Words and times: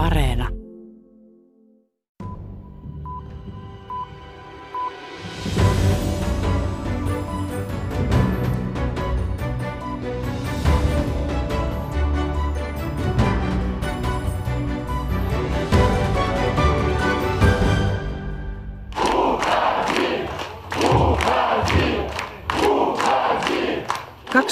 Areena. 0.00 0.59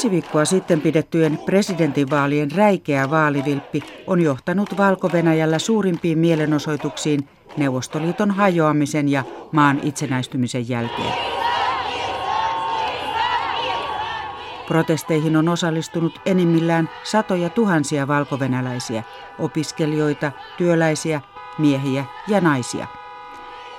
Kaksi 0.08 0.16
viikkoa 0.16 0.44
sitten 0.44 0.80
pidettyjen 0.80 1.38
presidentinvaalien 1.46 2.50
räikeä 2.50 3.10
vaalivilppi 3.10 3.82
on 4.06 4.20
johtanut 4.20 4.78
Valko-Venäjällä 4.78 5.58
suurimpiin 5.58 6.18
mielenosoituksiin 6.18 7.28
Neuvostoliiton 7.56 8.30
hajoamisen 8.30 9.08
ja 9.08 9.24
maan 9.52 9.80
itsenäistymisen 9.82 10.68
jälkeen. 10.68 11.12
Protesteihin 14.68 15.36
on 15.36 15.48
osallistunut 15.48 16.20
enimmillään 16.26 16.90
satoja 17.04 17.50
tuhansia 17.50 18.08
valkovenäläisiä, 18.08 19.02
opiskelijoita, 19.38 20.32
työläisiä, 20.58 21.20
miehiä 21.58 22.04
ja 22.28 22.40
naisia. 22.40 22.86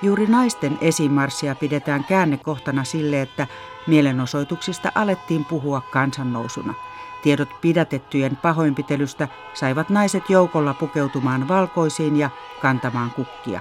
Juuri 0.02 0.26
naisten 0.26 0.78
esimarssia 0.80 1.54
pidetään 1.54 2.04
käännekohtana 2.04 2.84
sille, 2.84 3.22
että 3.22 3.46
Mielenosoituksista 3.86 4.92
alettiin 4.94 5.44
puhua 5.44 5.80
kansannousuna. 5.80 6.74
Tiedot 7.22 7.48
pidätettyjen 7.60 8.36
pahoinpitelystä 8.36 9.28
saivat 9.54 9.90
naiset 9.90 10.30
joukolla 10.30 10.74
pukeutumaan 10.74 11.48
valkoisiin 11.48 12.16
ja 12.16 12.30
kantamaan 12.62 13.10
kukkia. 13.10 13.60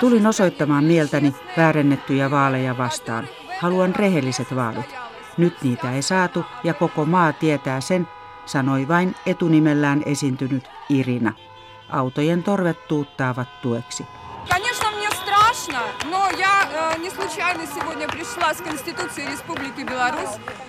Tulin 0.00 0.26
osoittamaan 0.26 0.84
mieltäni 0.84 1.34
väärennettyjä 1.56 2.30
vaaleja 2.30 2.78
vastaan. 2.78 3.28
Haluan 3.60 3.94
rehelliset 3.96 4.56
vaalit. 4.56 4.94
Nyt 5.36 5.62
niitä 5.62 5.92
ei 5.92 6.02
saatu 6.02 6.44
ja 6.64 6.74
koko 6.74 7.04
maa 7.04 7.32
tietää 7.32 7.80
sen, 7.80 8.08
sanoi 8.46 8.88
vain 8.88 9.14
etunimellään 9.26 10.02
esiintynyt 10.06 10.68
Irina. 10.88 11.32
Autojen 11.90 12.42
torvet 12.42 12.88
tuuttaavat 12.88 13.60
tueksi. 13.62 14.02
Э, 14.02 14.56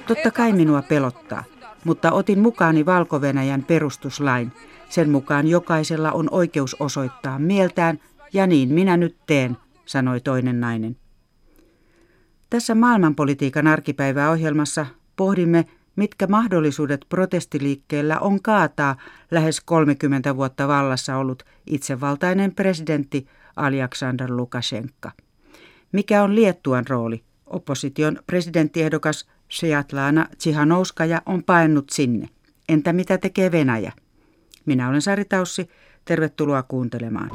Totta 0.07 0.31
kai 0.31 0.53
minua 0.53 0.81
pelottaa, 0.81 1.43
mutta 1.83 2.11
otin 2.11 2.39
mukaani 2.39 2.85
valko 2.85 3.21
perustuslain. 3.63 4.51
Sen 4.89 5.09
mukaan 5.09 5.47
jokaisella 5.47 6.11
on 6.11 6.27
oikeus 6.31 6.75
osoittaa 6.79 7.39
mieltään, 7.39 7.99
ja 8.33 8.47
niin 8.47 8.73
minä 8.73 8.97
nyt 8.97 9.17
teen, 9.27 9.57
sanoi 9.85 10.21
toinen 10.21 10.59
nainen. 10.59 10.97
Tässä 12.49 12.75
maailmanpolitiikan 12.75 13.67
arkipäiväohjelmassa 13.67 14.85
pohdimme, 15.15 15.65
mitkä 15.99 16.27
mahdollisuudet 16.27 17.05
protestiliikkeellä 17.09 18.19
on 18.19 18.41
kaataa 18.41 18.95
lähes 19.31 19.61
30 19.61 20.35
vuotta 20.35 20.67
vallassa 20.67 21.17
ollut 21.17 21.43
itsevaltainen 21.67 22.55
presidentti 22.55 23.27
Aljaksandr 23.55 24.31
Lukashenka. 24.31 25.11
Mikä 25.91 26.23
on 26.23 26.35
Liettuan 26.35 26.87
rooli? 26.87 27.23
Opposition 27.45 28.19
presidenttiehdokas 28.27 29.27
Sviatlana 29.49 30.27
Tsihanouskaja 30.37 31.21
on 31.25 31.43
paennut 31.43 31.89
sinne. 31.89 32.29
Entä 32.69 32.93
mitä 32.93 33.17
tekee 33.17 33.51
Venäjä? 33.51 33.91
Minä 34.65 34.89
olen 34.89 35.01
Sari 35.01 35.25
Taussi. 35.25 35.69
Tervetuloa 36.05 36.63
kuuntelemaan. 36.63 37.31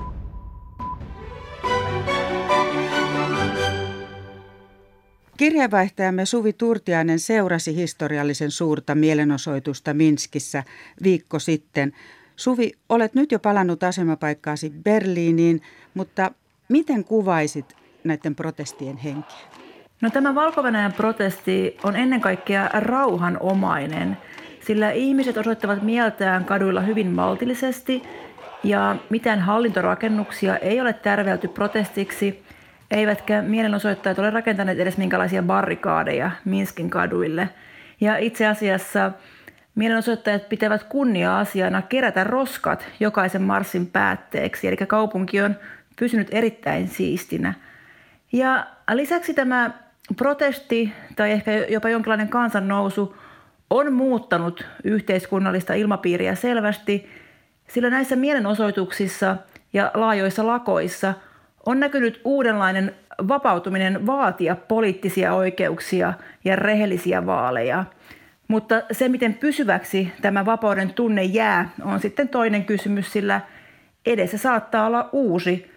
Kirjavaihtajamme 5.37 6.27
Suvi 6.27 6.53
Turtiainen 6.53 7.19
seurasi 7.19 7.77
historiallisen 7.77 8.51
suurta 8.51 8.95
mielenosoitusta 8.95 9.95
Minskissä 9.95 10.65
viikko 11.03 11.39
sitten. 11.39 11.93
Suvi, 12.37 12.73
olet 12.89 13.15
nyt 13.15 13.33
jo 13.33 13.39
palannut 13.39 13.83
asemapaikkaasi 13.83 14.73
Berliiniin, 14.85 15.63
mutta 15.95 16.31
miten 16.69 17.05
kuvaisit 17.05 17.77
näiden 18.05 18.35
protestien 18.35 18.97
henkeä? 18.97 19.37
No 20.01 20.11
tämä 20.11 20.35
valko 20.35 20.63
protesti 20.97 21.77
on 21.85 21.97
ennen 21.97 22.21
kaikkea 22.21 22.71
rauhanomainen, 22.73 24.17
sillä 24.61 24.91
ihmiset 24.91 25.37
osoittavat 25.37 25.83
mieltään 25.83 26.45
kaduilla 26.45 26.81
hyvin 26.81 27.11
maltillisesti 27.11 28.03
ja 28.65 28.97
mitään 29.11 29.41
hallintorakennuksia 29.41 30.57
ei 30.57 30.81
ole 30.81 30.93
tärvelty 30.93 31.49
protestiksi– 31.49 32.43
eivätkä 32.91 33.43
mielenosoittajat 33.43 34.19
ole 34.19 34.31
rakentaneet 34.31 34.79
edes 34.79 34.97
minkälaisia 34.97 35.43
barrikaadeja 35.43 36.31
Minskin 36.45 36.91
kaduille. 36.91 37.49
Ja 38.01 38.17
itse 38.17 38.47
asiassa 38.47 39.13
mielenosoittajat 39.75 40.49
pitävät 40.49 40.85
kunnia-asiana 40.85 41.83
kerätä 41.83 42.25
roskat 42.25 42.87
jokaisen 43.01 43.43
marssin 43.43 43.87
päätteeksi, 43.87 44.69
eli 44.69 44.77
kaupunki 44.77 45.41
on 45.41 45.57
pysynyt 45.99 46.29
erittäin 46.31 46.89
siistinä. 46.89 47.55
Ja 48.33 48.67
lisäksi 48.93 49.35
tämä 49.35 49.71
protesti 50.17 50.93
tai 51.17 51.31
ehkä 51.31 51.53
jopa 51.53 51.89
jonkinlainen 51.89 52.29
kansannousu 52.29 53.17
on 53.71 53.93
muuttanut 53.93 54.67
yhteiskunnallista 54.85 55.75
ilmapiiriä 55.75 56.35
selvästi, 56.35 57.11
sillä 57.69 57.91
näissä 57.91 58.17
mielenosoituksissa 58.17 59.37
ja 59.73 59.91
laajoissa 59.95 60.47
lakoissa– 60.47 61.15
on 61.67 61.81
näkynyt 61.81 62.21
uudenlainen 62.25 62.95
vapautuminen 63.29 64.07
vaatia 64.07 64.57
poliittisia 64.57 65.35
oikeuksia 65.35 66.15
ja 66.45 66.57
rehellisiä 66.57 67.27
vaaleja. 67.27 67.85
Mutta 68.49 68.83
se, 68.93 69.09
miten 69.09 69.35
pysyväksi 69.35 70.13
tämä 70.23 70.45
vapauden 70.45 70.95
tunne 70.95 71.23
jää, 71.23 71.71
on 71.83 72.01
sitten 72.01 72.29
toinen 72.29 72.65
kysymys, 72.65 73.13
sillä 73.13 73.41
edessä 74.07 74.39
saattaa 74.39 74.87
olla 74.87 75.09
uusi 75.13 75.71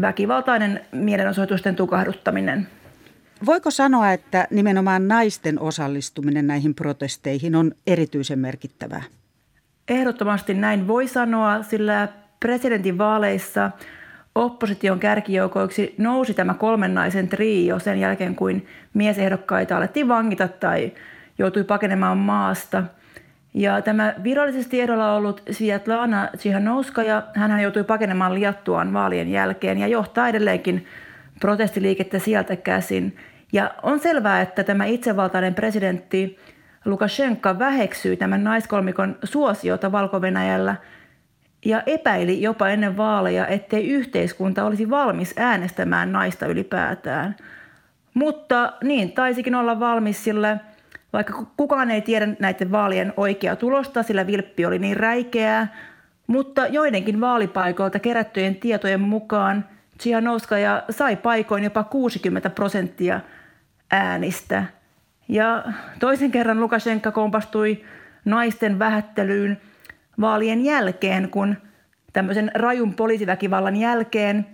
väkivaltainen 0.00 0.80
mielenosoitusten 0.92 1.76
tukahduttaminen. 1.76 2.68
Voiko 3.46 3.70
sanoa, 3.70 4.12
että 4.12 4.46
nimenomaan 4.50 5.08
naisten 5.08 5.60
osallistuminen 5.60 6.46
näihin 6.46 6.74
protesteihin 6.74 7.56
on 7.56 7.72
erityisen 7.86 8.38
merkittävää? 8.38 9.02
Ehdottomasti 9.88 10.54
näin 10.54 10.88
voi 10.88 11.08
sanoa, 11.08 11.62
sillä 11.62 12.08
presidentinvaaleissa– 12.40 13.70
opposition 14.34 15.00
kärkijoukoiksi 15.00 15.94
nousi 15.98 16.34
tämä 16.34 16.54
kolmen 16.54 16.94
naisen 16.94 17.28
trio 17.28 17.78
sen 17.78 18.00
jälkeen, 18.00 18.36
kuin 18.36 18.66
miesehdokkaita 18.94 19.76
alettiin 19.76 20.08
vangita 20.08 20.48
tai 20.48 20.92
joutui 21.38 21.64
pakenemaan 21.64 22.18
maasta. 22.18 22.82
Ja 23.54 23.82
tämä 23.82 24.14
virallisesti 24.22 24.80
ehdolla 24.80 25.14
ollut 25.14 25.42
Sviatlana 25.50 26.28
Tsihanouskaja, 26.36 27.22
hän 27.34 27.60
joutui 27.60 27.84
pakenemaan 27.84 28.34
Liattuaan 28.34 28.92
vaalien 28.92 29.30
jälkeen 29.30 29.78
ja 29.78 29.86
johtaa 29.86 30.28
edelleenkin 30.28 30.86
protestiliikettä 31.40 32.18
sieltä 32.18 32.56
käsin. 32.56 33.16
Ja 33.52 33.74
on 33.82 34.00
selvää, 34.00 34.40
että 34.40 34.64
tämä 34.64 34.84
itsevaltainen 34.84 35.54
presidentti 35.54 36.38
Lukashenka 36.84 37.58
väheksyy 37.58 38.16
tämän 38.16 38.44
naiskolmikon 38.44 39.16
suosiota 39.24 39.92
valko 39.92 40.20
ja 41.64 41.82
epäili 41.86 42.42
jopa 42.42 42.68
ennen 42.68 42.96
vaaleja, 42.96 43.46
ettei 43.46 43.88
yhteiskunta 43.88 44.64
olisi 44.64 44.90
valmis 44.90 45.34
äänestämään 45.36 46.12
naista 46.12 46.46
ylipäätään. 46.46 47.36
Mutta 48.14 48.72
niin 48.82 49.12
taisikin 49.12 49.54
olla 49.54 49.80
valmis, 49.80 50.24
sillä 50.24 50.58
vaikka 51.12 51.46
kukaan 51.56 51.90
ei 51.90 52.00
tiedä 52.00 52.28
näiden 52.38 52.72
vaalien 52.72 53.12
oikeaa 53.16 53.56
tulosta, 53.56 54.02
sillä 54.02 54.26
vilppi 54.26 54.66
oli 54.66 54.78
niin 54.78 54.96
räikeää, 54.96 55.74
mutta 56.26 56.66
joidenkin 56.66 57.20
vaalipaikoilta 57.20 57.98
kerättyjen 57.98 58.56
tietojen 58.56 59.00
mukaan 59.00 59.64
Tsihanouskaja 59.98 60.82
sai 60.90 61.16
paikoin 61.16 61.64
jopa 61.64 61.84
60 61.84 62.50
prosenttia 62.50 63.20
äänistä. 63.90 64.64
Ja 65.28 65.64
toisen 65.98 66.30
kerran 66.30 66.60
Lukashenka 66.60 67.12
kompastui 67.12 67.84
naisten 68.24 68.78
vähättelyyn– 68.78 69.60
vaalien 70.20 70.64
jälkeen, 70.64 71.30
kun 71.30 71.56
tämmöisen 72.12 72.50
rajun 72.54 72.94
poliisiväkivallan 72.94 73.76
jälkeen 73.76 74.46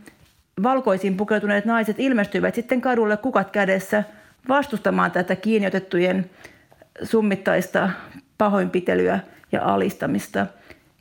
valkoisiin 0.63 1.17
pukeutuneet 1.17 1.65
naiset 1.65 2.01
ilmestyivät 2.01 2.55
sitten 2.55 2.81
kadulle 2.81 3.17
kukat 3.17 3.51
kädessä 3.51 4.05
vastustamaan 4.49 5.11
tätä 5.11 5.37
kiinniotettujen 5.37 6.31
summittaista 7.03 7.91
pahoinpitelyä 8.39 9.21
ja 9.53 9.65
alistamista. 9.65 10.47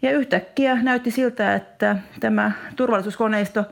Ja 0.01 0.11
yhtäkkiä 0.11 0.75
näytti 0.81 1.11
siltä, 1.11 1.55
että 1.55 1.95
tämä 2.19 2.51
turvallisuuskoneisto 2.75 3.65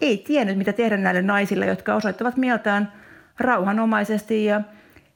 ei 0.00 0.18
tiennyt, 0.18 0.58
mitä 0.58 0.72
tehdä 0.72 0.96
näille 0.96 1.22
naisille, 1.22 1.66
jotka 1.66 1.94
osoittavat 1.94 2.36
mieltään 2.36 2.92
rauhanomaisesti 3.38 4.44
ja 4.44 4.60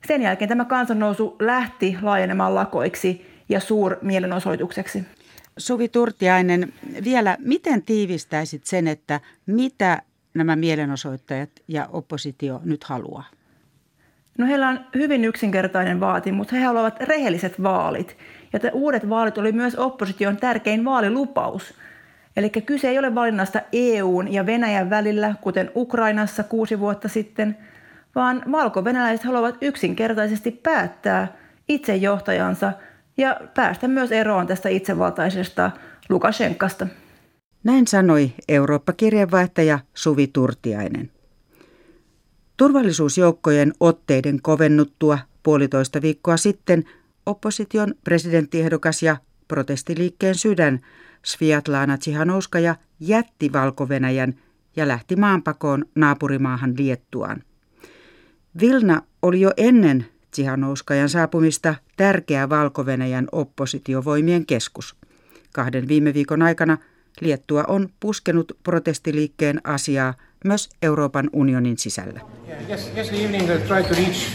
Sen 0.06 0.23
jälkeen 0.23 0.49
tämä 0.49 0.65
kansannousu 0.65 1.37
lähti 1.41 1.99
laajenemaan 2.03 2.55
lakoiksi 2.55 3.33
ja 3.49 3.61
suurmielenosoitukseksi. 3.61 5.05
Suvi 5.58 5.88
Turtiainen, 5.88 6.73
vielä 7.05 7.37
miten 7.41 7.82
tiivistäisit 7.82 8.64
sen, 8.64 8.88
että 8.88 9.20
mitä 9.46 10.02
nämä 10.35 10.56
mielenosoittajat 10.56 11.50
ja 11.69 11.88
oppositio 11.93 12.61
nyt 12.64 12.85
haluaa? 12.85 13.25
No 14.38 14.46
heillä 14.46 14.69
on 14.69 14.81
hyvin 14.94 15.25
yksinkertainen 15.25 16.00
vaatimus. 16.00 16.52
He 16.52 16.61
haluavat 16.61 17.00
rehelliset 17.00 17.62
vaalit. 17.62 18.17
Ja 18.52 18.61
uudet 18.73 19.08
vaalit 19.08 19.38
oli 19.38 19.52
myös 19.52 19.75
opposition 19.75 20.37
tärkein 20.37 20.85
vaalilupaus. 20.85 21.75
Eli 22.37 22.50
kyse 22.50 22.88
ei 22.88 22.99
ole 22.99 23.14
valinnasta 23.14 23.61
EUn 23.73 24.32
ja 24.32 24.46
Venäjän 24.46 24.91
välillä, 24.91 25.35
kuten 25.41 25.70
Ukrainassa 25.76 26.43
kuusi 26.43 26.81
vuotta 26.81 27.08
sitten, 27.08 27.56
vaan 28.14 28.43
valko-venäläiset 28.52 29.26
haluavat 29.26 29.56
yksinkertaisesti 29.61 30.50
päättää 30.50 31.29
itse 31.69 31.96
johtajansa 31.96 32.73
ja 33.16 33.40
päästä 33.55 33.88
myös 33.88 34.12
eroon 34.12 34.46
tästä 34.46 34.69
itsevaltaisesta 34.69 35.70
Lukashenkasta. 36.08 36.87
Näin 37.64 37.87
sanoi 37.87 38.32
Eurooppa-kirjeenvaihtaja 38.49 39.78
Suvi 39.94 40.26
Turtiainen. 40.26 41.11
Turvallisuusjoukkojen 42.56 43.72
otteiden 43.81 44.43
kovennuttua 44.43 45.19
puolitoista 45.43 46.02
viikkoa 46.02 46.37
sitten 46.37 46.84
opposition 47.26 47.94
presidenttiehdokas 48.05 49.02
ja 49.02 49.17
protestiliikkeen 49.49 50.34
sydän 50.34 50.81
Sviatlana 51.25 51.99
Tsihanouskaja 51.99 52.76
jätti 53.00 53.52
valko 53.52 53.88
ja 54.76 54.88
lähti 54.88 55.17
maanpakoon 55.17 55.84
naapurimaahan 55.94 56.75
Liettuaan. 56.78 57.43
Vilna 58.60 59.02
oli 59.22 59.40
jo 59.40 59.50
ennen 59.56 60.06
Tsihanouskajan 60.34 61.08
saapumista 61.08 61.75
tärkeä 61.96 62.48
valko 62.48 62.86
oppositiovoimien 63.32 64.46
keskus. 64.46 64.96
Kahden 65.52 65.88
viime 65.88 66.14
viikon 66.14 66.42
aikana 66.42 66.78
Liettua 67.20 67.64
on 67.69 67.88
puskenut 68.00 68.52
protestiliikkeen 68.62 69.60
asiaa 69.64 70.14
myös 70.44 70.69
Euroopan 70.82 71.31
unionin 71.32 71.78
sisällä. 71.78 72.20
Tried 73.69 73.84
to 73.84 73.94
reach 73.94 74.26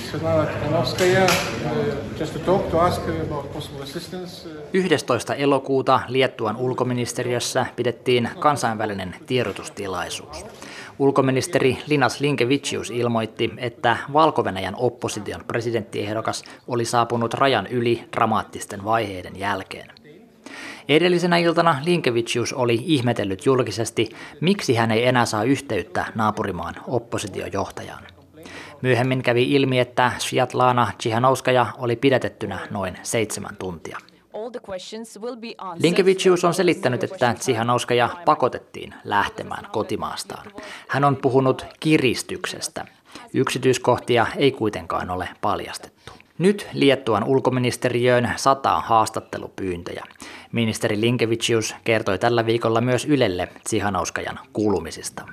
11. 4.74 5.36
elokuuta 5.36 6.02
Liettuan 6.08 6.58
ulkoministeriössä 6.58 7.66
pidettiin 7.76 8.30
kansainvälinen 8.40 9.16
tiedotustilaisuus. 9.26 10.46
Ulkoministeri 11.00 11.78
Linas 11.88 12.20
Linkevicius 12.20 12.92
ilmoitti, 12.92 13.52
että 13.58 13.98
valko 14.14 14.44
opposition 14.76 15.44
presidenttiehdokas 15.48 16.44
oli 16.68 16.86
saapunut 16.86 17.34
rajan 17.34 17.68
yli 17.68 18.04
dramaattisten 18.16 18.84
vaiheiden 18.84 19.40
jälkeen. 19.40 19.92
Edellisenä 20.90 21.38
iltana 21.38 21.76
Linkevicius 21.86 22.54
oli 22.54 22.84
ihmetellyt 22.86 23.46
julkisesti, 23.46 24.10
miksi 24.42 24.76
hän 24.76 24.92
ei 24.92 25.06
enää 25.06 25.26
saa 25.26 25.44
yhteyttä 25.44 26.06
naapurimaan 26.16 26.76
oppositiojohtajaan. 26.88 28.04
Myöhemmin 28.82 29.24
kävi 29.24 29.52
ilmi, 29.52 29.80
että 29.80 30.12
Sviatlana 30.18 30.92
Tsihanouskaja 30.98 31.66
oli 31.78 31.96
pidätettynä 31.96 32.60
noin 32.72 32.98
seitsemän 33.04 33.56
tuntia. 33.60 33.98
Linkevicius 35.80 36.44
on 36.44 36.54
selittänyt, 36.54 37.04
että 37.04 37.34
Tsihanouskaja 37.34 38.10
pakotettiin 38.26 38.94
lähtemään 39.04 39.66
kotimaastaan. 39.72 40.52
Hän 40.88 41.04
on 41.04 41.16
puhunut 41.16 41.66
kiristyksestä. 41.80 42.86
Yksityiskohtia 43.34 44.28
ei 44.38 44.52
kuitenkaan 44.52 45.10
ole 45.10 45.30
paljastettu. 45.42 46.12
Nyt 46.38 46.68
Liettuan 46.74 47.24
ulkoministeriöön 47.24 48.34
sataa 48.36 48.82
haastattelupyyntöjä. 48.82 50.04
Ministeri 50.52 51.02
Linkevicius 51.02 51.76
kertoi 51.84 52.20
tällä 52.20 52.46
viikolla 52.46 52.82
myös 52.82 53.06
Ylelle 53.06 53.48
Tsihanouskajan 53.64 54.40
kuulumisista. 54.54 55.24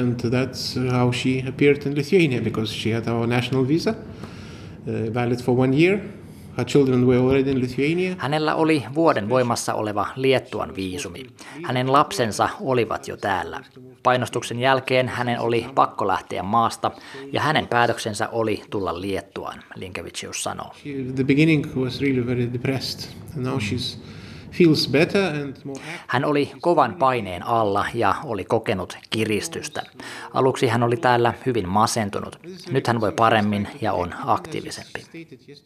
And 0.00 0.20
that's 0.20 0.92
how 0.92 1.12
she 1.12 1.48
appeared 1.48 1.86
in 1.86 1.94
Lithuania 1.94 2.42
because 2.42 2.74
she 2.74 2.94
had 2.94 3.08
our 3.08 3.26
national 3.26 3.68
visa 3.68 3.90
uh, 3.90 5.14
valid 5.14 5.38
for 5.38 5.60
one 5.60 5.76
year. 5.76 5.98
Her 6.58 6.66
children 6.66 7.06
were 7.06 7.18
already 7.18 7.50
in 7.50 7.60
Lithuania. 7.60 8.14
Hänellä 8.18 8.54
oli 8.54 8.84
vuoden 8.94 9.28
voimassa 9.28 9.74
oleva 9.74 10.06
Liettuan 10.16 10.76
viisumi. 10.76 11.22
Hänen 11.62 11.92
lapsensa 11.92 12.48
olivat 12.60 13.08
jo 13.08 13.16
täällä. 13.16 13.60
Painostuksen 14.02 14.58
jälkeen 14.58 15.08
hänen 15.08 15.40
oli 15.40 15.66
pakko 15.74 16.06
lähteä 16.06 16.42
maasta 16.42 16.90
ja 17.32 17.40
hänen 17.40 17.66
päätöksensä 17.66 18.28
oli 18.28 18.62
tulla 18.70 19.00
Liettuaan, 19.00 19.62
Linkevicius 19.76 20.42
sanoo. 20.42 20.74
The 21.14 21.24
beginning 21.24 21.76
was 21.76 22.00
really 22.00 22.26
very 22.26 22.52
depressed. 22.52 23.10
And 23.36 23.46
now 23.46 23.58
she's 23.58 23.98
hän 26.06 26.24
oli 26.24 26.52
kovan 26.60 26.94
paineen 26.94 27.46
alla 27.46 27.86
ja 27.94 28.14
oli 28.24 28.44
kokenut 28.44 28.98
kiristystä. 29.10 29.82
Aluksi 30.34 30.66
hän 30.66 30.82
oli 30.82 30.96
täällä 30.96 31.34
hyvin 31.46 31.68
masentunut. 31.68 32.38
Nyt 32.70 32.86
hän 32.86 33.00
voi 33.00 33.12
paremmin 33.12 33.68
ja 33.80 33.92
on 33.92 34.14
aktiivisempi. 34.26 35.06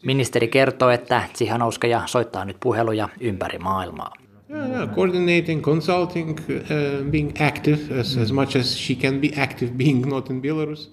Ministeri 0.05 0.47
kertoo, 0.47 0.89
että 0.89 1.23
Tsihanouskaja 1.33 2.01
soittaa 2.05 2.45
nyt 2.45 2.57
puheluja 2.59 3.09
ympäri 3.19 3.59
maailmaa. 3.59 4.13
Yeah, 4.49 4.89
coordinating, 4.95 5.61
consulting, 5.61 6.29
uh, 6.29 7.11
being 7.11 7.31
active 7.41 7.99
as, 7.99 8.17
as 8.17 8.31
much 8.31 8.55
as 8.57 8.77
she 8.77 8.95
can 8.95 9.19
be 9.19 9.31
active 9.37 9.71
being 9.71 10.05
not 10.05 10.29
in 10.29 10.41
Belarus. 10.41 10.91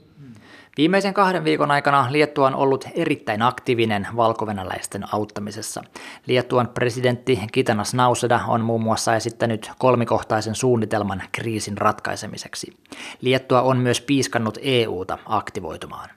Viimeisen 0.76 1.14
kahden 1.14 1.44
viikon 1.44 1.70
aikana 1.70 2.06
Liettua 2.10 2.46
on 2.46 2.54
ollut 2.54 2.88
erittäin 2.94 3.42
aktiivinen 3.42 4.08
valkovenäläisten 4.16 5.14
auttamisessa. 5.14 5.84
Liettuan 6.26 6.68
presidentti 6.68 7.40
Kitanas 7.52 7.94
Nauseda 7.94 8.40
on 8.48 8.60
muun 8.60 8.82
muassa 8.82 9.16
esittänyt 9.16 9.70
kolmikohtaisen 9.78 10.54
suunnitelman 10.54 11.22
kriisin 11.32 11.78
ratkaisemiseksi. 11.78 12.76
Liettua 13.20 13.62
on 13.62 13.76
myös 13.76 14.00
piiskannut 14.00 14.58
EUta 14.62 15.18
aktivoitumaan. 15.26 16.08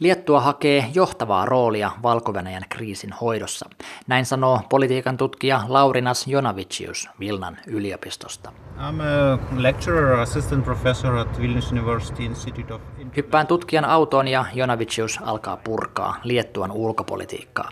Liettua 0.00 0.40
hakee 0.40 0.84
johtavaa 0.94 1.46
roolia 1.46 1.90
valko 2.02 2.32
kriisin 2.68 3.12
hoidossa. 3.12 3.70
Näin 4.06 4.26
sanoo 4.26 4.60
politiikan 4.68 5.16
tutkija 5.16 5.62
Laurinas 5.68 6.26
Jonavicius 6.26 7.08
Vilnan 7.20 7.58
yliopistosta. 7.66 8.52
I'm 8.76 9.00
a 9.00 9.38
lecturer, 9.62 10.20
assistant 10.20 10.64
professor 10.64 11.16
at 11.16 11.40
Vilnius 11.40 11.72
University 11.72 12.24
Institute 12.24 12.74
of... 12.74 12.82
Hyppään 13.16 13.46
tutkijan 13.46 13.84
autoon 13.84 14.28
ja 14.28 14.44
Jonavicius 14.54 15.18
alkaa 15.22 15.56
purkaa 15.56 16.16
Liettuan 16.24 16.72
ulkopolitiikkaa. 16.72 17.70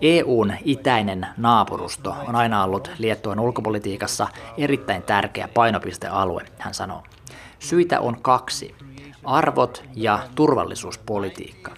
EUn 0.00 0.52
itäinen 0.64 1.26
naapurusto 1.36 2.14
on 2.28 2.34
aina 2.36 2.64
ollut 2.64 2.90
Liettuan 2.98 3.40
ulkopolitiikassa 3.40 4.28
erittäin 4.56 5.02
tärkeä 5.02 5.48
painopistealue, 5.54 6.44
hän 6.58 6.74
sanoo. 6.74 7.02
Syitä 7.58 8.00
on 8.00 8.22
kaksi 8.22 8.74
arvot 9.28 9.84
ja 9.94 10.18
turvallisuuspolitiikka. 10.34 11.72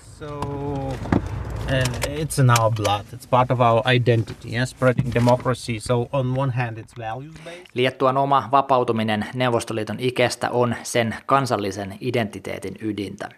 Liettuan 7.75 8.17
oma 8.17 8.49
vapautuminen 8.51 9.27
Neuvostoliiton 9.35 9.97
ikestä 9.99 10.51
on 10.51 10.75
sen 10.83 11.15
kansallisen 11.27 11.99
identiteetin 12.01 12.75
ydintä. 12.81 13.29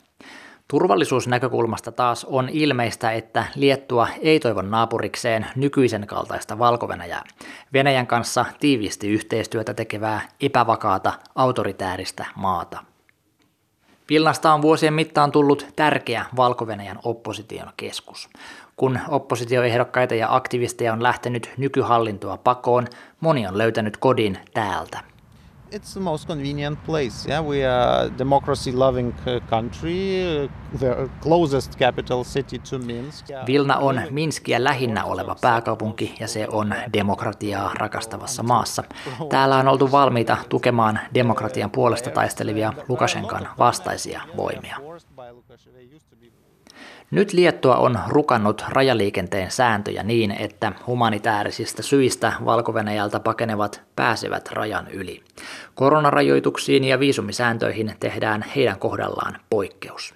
Turvallisuusnäkökulmasta 0.69 1.93
taas 1.93 2.25
on 2.25 2.49
ilmeistä, 2.49 3.13
että 3.13 3.45
Liettua 3.55 4.09
ei 4.21 4.41
toivo 4.41 4.63
naapurikseen 4.63 5.47
nykyisen 5.57 6.07
kaltaista 6.07 6.59
valko 6.59 6.87
-Venäjää. 6.87 7.23
Venäjän 7.73 8.07
kanssa 8.07 8.45
tiiviisti 8.61 9.09
yhteistyötä 9.09 9.75
tekevää 9.75 10.21
epävakaata 10.41 11.13
autoritääristä 11.35 12.27
maata. 12.37 12.92
Vilnasta 14.13 14.53
on 14.53 14.63
vuosien 14.63 14.95
mittaan 14.95 15.33
tullut 15.33 15.67
tärkeä 15.77 16.25
valko 16.37 16.67
opposition 17.05 17.69
keskus. 17.77 18.29
Kun 18.77 18.99
oppositioehdokkaita 19.09 20.15
ja 20.15 20.35
aktivisteja 20.35 20.93
on 20.93 21.03
lähtenyt 21.03 21.51
nykyhallintoa 21.57 22.37
pakoon, 22.37 22.87
moni 23.21 23.47
on 23.47 23.59
löytänyt 23.59 23.97
kodin 23.97 24.39
täältä 24.55 25.12
it's 25.73 25.95
the 25.95 26.01
most 26.01 26.27
convenient 26.27 26.85
place. 26.85 27.29
Yeah, 27.29 27.45
we 27.45 27.65
are 27.65 28.07
a 28.07 28.19
democracy-loving 28.19 29.15
uh, 29.27 29.41
country, 29.51 30.23
uh, 30.23 30.49
the 30.79 31.09
closest 31.21 31.79
capital 31.79 32.25
city 32.25 32.59
to 32.59 32.79
Minsk. 32.79 33.27
Vilna 33.47 33.77
on 33.77 34.01
Minskiä 34.11 34.65
lähinnä 34.65 35.05
oleva 35.05 35.37
pääkaupunki 35.41 36.15
ja 36.21 36.29
se 36.29 36.49
on 36.49 36.75
demokratiaa 36.93 37.73
rakastavassa 37.75 38.43
maassa. 38.43 38.85
Täällä 39.29 39.57
on 39.57 39.69
oltu 39.69 39.93
valmiita 39.93 40.37
tukemaan 40.49 41.01
demokratian 41.15 41.71
puolesta 41.71 42.11
taistelevia 42.11 42.73
Lukashenkan 42.89 43.49
vastaisia 43.59 44.23
voimia. 44.37 44.77
Nyt 47.13 47.33
Liettua 47.33 47.77
on 47.77 47.99
rukannut 48.09 48.65
rajaliikenteen 48.69 49.51
sääntöjä 49.51 50.03
niin, 50.03 50.31
että 50.31 50.73
humanitaarisista 50.87 51.83
syistä 51.83 52.33
valko 52.45 52.73
pakenevat 53.21 53.83
pääsevät 53.97 54.49
rajan 54.53 54.89
yli. 54.91 55.23
Koronarajoituksiin 55.75 56.85
ja 56.85 57.01
viisumisääntöihin 57.01 57.93
tehdään 58.01 58.45
heidän 58.57 58.79
kohdallaan 58.79 59.37
poikkeus. 59.51 60.15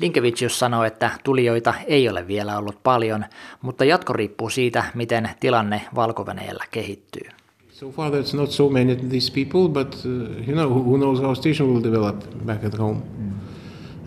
Linkevicius 0.00 0.58
sanoi, 0.58 0.86
että 0.86 1.10
tulijoita 1.24 1.74
ei 1.86 2.08
ole 2.08 2.26
vielä 2.26 2.58
ollut 2.58 2.82
paljon, 2.82 3.24
mutta 3.62 3.84
jatko 3.84 4.12
riippuu 4.12 4.50
siitä, 4.50 4.84
miten 4.94 5.30
tilanne 5.40 5.82
valko 5.94 6.24
kehittyy. 6.70 7.28
So 7.70 7.90
far 7.90 8.12
there's 8.12 8.36
not 8.36 8.50
so 8.50 8.68
many 8.68 8.92
of 8.92 8.98
these 9.08 9.32
people, 9.32 9.84
but 9.84 9.94
uh, 9.94 10.48
you 10.48 10.54
know, 10.54 10.70
who 10.70 10.96
knows 10.96 11.20
how 11.20 11.34
station 11.34 11.68
will 11.68 11.84
develop 11.84 12.16
back 12.46 12.64
at 12.64 12.78
home. 12.78 13.00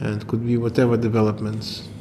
And 0.01 0.21
it 0.21 0.27
could 0.27 0.43
be 0.45 0.57
whatever 0.57 1.01
developments, 1.01 1.92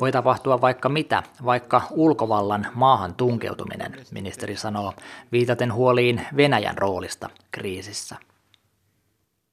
Voi 0.00 0.12
tapahtua 0.12 0.60
vaikka 0.60 0.88
mitä, 0.88 1.22
vaikka 1.44 1.82
ulkovallan 1.90 2.66
maahan 2.74 3.14
tunkeutuminen, 3.14 3.92
ministeri 4.12 4.56
sanoo, 4.56 4.92
viitaten 5.32 5.72
huoliin 5.72 6.20
Venäjän 6.36 6.78
roolista 6.78 7.30
kriisissä. 7.50 8.16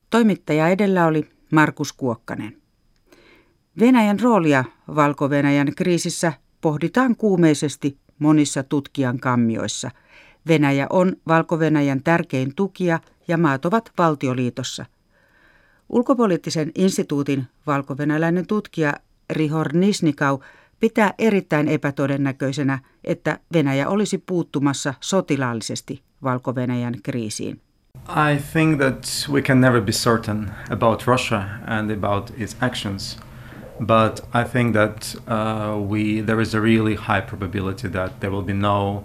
Toimittaja 0.09 0.67
edellä 0.67 1.05
oli 1.05 1.29
Markus 1.51 1.93
Kuokkanen. 1.93 2.61
Venäjän 3.79 4.19
roolia 4.19 4.63
Valko-Venäjän 4.95 5.75
kriisissä 5.75 6.33
pohditaan 6.61 7.15
kuumeisesti 7.15 7.97
monissa 8.19 8.63
tutkijan 8.63 9.19
kammioissa. 9.19 9.91
Venäjä 10.47 10.87
on 10.89 11.15
Valko-Venäjän 11.27 12.03
tärkein 12.03 12.55
tukija 12.55 12.99
ja 13.27 13.37
maat 13.37 13.65
ovat 13.65 13.91
valtioliitossa. 13.97 14.85
Ulkopoliittisen 15.91 16.71
instituutin 16.75 17.47
valkovenäläinen 17.67 18.47
tutkija 18.47 18.93
Rihor 19.29 19.73
Nisnikau 19.73 20.39
pitää 20.79 21.13
erittäin 21.17 21.67
epätodennäköisenä, 21.67 22.79
että 23.03 23.39
Venäjä 23.53 23.89
olisi 23.89 24.17
puuttumassa 24.17 24.93
sotilaallisesti 24.99 26.01
Valko-Venäjän 26.23 26.93
kriisiin. 27.03 27.61
I 28.09 28.41
think 28.53 28.79
that 28.79 29.05
we 29.31 29.41
can 29.41 29.61
never 29.61 29.81
be 29.81 29.91
certain 29.91 30.49
about 30.69 31.07
Russia 31.07 31.43
and 31.67 31.91
about 31.91 32.33
its 32.37 32.57
actions, 32.61 33.19
but 33.85 34.19
I 34.19 34.49
think 34.51 34.73
that 34.73 35.15
uh, 35.15 35.89
we 35.89 36.23
there 36.25 36.41
is 36.41 36.55
a 36.55 36.59
really 36.59 36.95
high 36.95 37.27
probability 37.27 37.89
that 37.89 38.19
there 38.19 38.33
will 38.33 38.45
be 38.45 38.53
no 38.53 39.03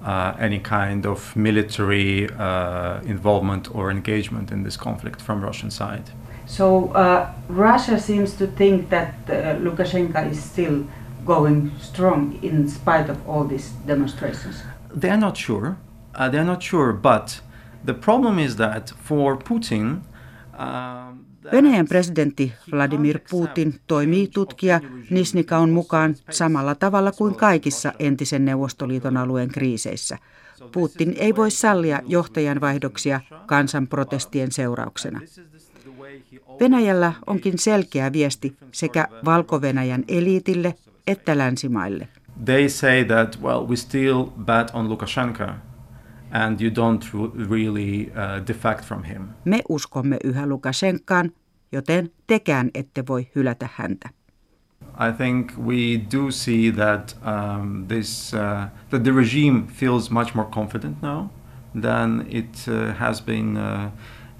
uh, 0.00 0.44
any 0.44 0.58
kind 0.58 1.04
of 1.04 1.36
military 1.36 2.28
uh, 2.38 3.10
involvement 3.10 3.68
or 3.74 3.90
engagement 3.90 4.50
in 4.50 4.62
this 4.62 4.76
conflict 4.78 5.22
from 5.22 5.44
Russian 5.44 5.70
side. 5.70 6.10
So 6.46 6.92
uh, 6.94 7.26
Russia 7.48 7.98
seems 7.98 8.34
to 8.34 8.46
think 8.46 8.88
that 8.90 9.14
uh, 9.28 9.34
Lukashenko 9.60 10.30
is 10.30 10.44
still 10.52 10.84
going 11.24 11.70
strong 11.78 12.38
in 12.42 12.68
spite 12.68 13.10
of 13.10 13.18
all 13.28 13.48
these 13.48 13.70
demonstrations. 13.86 14.64
They 15.00 15.10
are 15.10 15.20
not 15.20 15.36
sure. 15.36 15.76
Uh, 16.14 16.30
they 16.30 16.38
are 16.38 16.46
not 16.46 16.62
sure, 16.62 16.92
but 16.92 17.42
the 17.84 17.94
problem 17.94 18.38
is 18.38 18.56
that 18.56 18.94
for 19.04 19.36
Putin. 19.36 20.02
Um, 20.58 21.26
Venäjän 21.52 21.88
presidentti 21.88 22.52
Vladimir 22.72 23.18
Putin 23.30 23.74
toimii 23.86 24.28
tutkija 24.28 24.80
Nisnikaun 25.10 25.70
mukaan 25.70 26.14
samalla 26.30 26.74
tavalla 26.74 27.12
kuin 27.12 27.34
kaikissa 27.34 27.92
entisen 27.98 28.44
Neuvostoliiton 28.44 29.16
alueen 29.16 29.48
kriiseissä. 29.48 30.18
Putin 30.72 31.14
ei 31.18 31.36
voi 31.36 31.50
sallia 31.50 32.00
johtajan 32.06 32.60
vaihdoksia 32.60 33.20
kansanprotestien 33.46 34.52
seurauksena. 34.52 35.20
Venäjällä 36.60 37.12
onkin 37.26 37.58
selkeä 37.58 38.12
viesti 38.12 38.56
sekä 38.72 39.08
Valko-Venäjän 39.24 40.04
eliitille 40.08 40.74
että 41.06 41.38
länsimaille. 41.38 42.08
They 42.44 42.68
say 42.68 43.04
that 43.04 43.38
well 43.42 43.66
we 43.68 43.76
still 43.76 44.24
bet 44.44 44.70
on 44.72 44.88
Lukashenko 44.88 45.44
and 46.32 46.60
you 46.60 46.70
don't 46.70 47.04
really 47.50 48.10
uh, 48.10 48.46
defect 48.46 48.84
from 48.84 49.02
him. 49.02 49.28
Me 49.44 49.60
uskomme 49.68 50.16
yhä 50.24 50.46
Lukashenkaan, 50.46 51.32
joten 51.72 52.10
tekään 52.26 52.70
ette 52.74 53.06
voi 53.08 53.30
hylätä 53.34 53.68
häntä. 53.74 54.08
I 54.82 55.12
think 55.16 55.58
we 55.58 56.00
do 56.12 56.30
see 56.30 56.72
that 56.72 57.16
um, 57.22 57.86
this 57.86 58.32
uh, 58.34 58.68
that 58.90 59.02
the 59.02 59.12
regime 59.12 59.62
feels 59.66 60.10
much 60.10 60.34
more 60.34 60.48
confident 60.50 61.02
now 61.02 61.26
than 61.80 62.24
it 62.28 62.66
uh, 62.68 62.96
has 62.98 63.22
been 63.22 63.56
uh, 63.56 63.90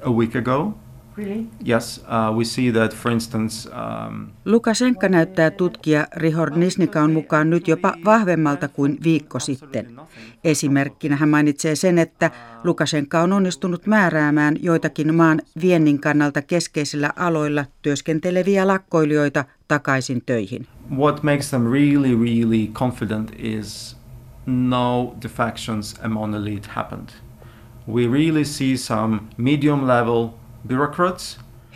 a 0.02 0.10
week 0.10 0.36
ago. 0.36 0.78
Really? 1.16 1.46
Yes, 1.68 2.04
uh, 2.04 2.36
we 2.36 2.44
see 2.44 2.72
that, 2.72 2.94
for 2.94 3.12
instance. 3.12 3.68
Um, 3.70 4.26
Lukashenka 4.44 5.08
näyttää 5.08 5.50
tutkija 5.50 6.06
Rihor 6.16 6.50
Nisnikaun 6.50 7.12
mukaan 7.12 7.50
nyt 7.50 7.68
jopa 7.68 7.94
vahvemmalta 8.04 8.68
kuin 8.68 8.98
viikko 9.04 9.38
sitten. 9.38 9.96
Esimerkkinä 10.44 11.16
hän 11.16 11.28
mainitsee 11.28 11.76
sen, 11.76 11.98
että 11.98 12.30
Lukashenka 12.64 13.20
on 13.20 13.32
onnistunut 13.32 13.86
määräämään 13.86 14.56
joitakin 14.60 15.14
maan 15.14 15.42
viennin 15.62 16.00
kannalta 16.00 16.42
keskeisillä 16.42 17.10
aloilla 17.16 17.64
työskenteleviä 17.82 18.66
lakkoilijoita 18.66 19.44
takaisin 19.68 20.22
töihin. 20.26 20.66
what 20.96 21.22
makes 21.22 21.50
them 21.50 21.66
really, 21.72 22.14
really 22.14 22.66
confident 22.72 23.32
is 23.38 23.96
no 24.46 25.14
defections 25.22 25.94
among 26.04 26.34
elite 26.34 26.68
happened. 26.68 27.08
We 27.88 28.06
really 28.06 28.44
see 28.44 28.76
some 28.76 29.20
medium 29.36 29.86
level 29.86 30.28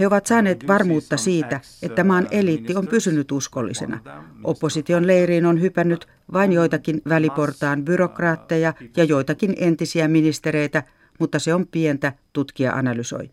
He 0.00 0.06
ovat 0.06 0.26
saaneet 0.26 0.66
varmuutta 0.68 1.16
siitä, 1.16 1.60
että 1.82 2.04
maan 2.04 2.26
eliitti 2.30 2.76
on 2.76 2.86
pysynyt 2.86 3.32
uskollisena. 3.32 3.98
Opposition 4.44 5.06
leiriin 5.06 5.46
on 5.46 5.60
hypännyt 5.60 6.08
vain 6.32 6.52
joitakin 6.52 7.02
väliportaan 7.08 7.84
byrokraatteja 7.84 8.74
ja 8.96 9.04
joitakin 9.04 9.54
entisiä 9.58 10.08
ministereitä, 10.08 10.82
mutta 11.18 11.38
se 11.38 11.54
on 11.54 11.66
pientä, 11.66 12.12
tutkija 12.32 12.72
analysoi. 12.72 13.30